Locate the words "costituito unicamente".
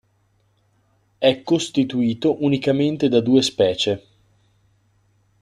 1.43-3.07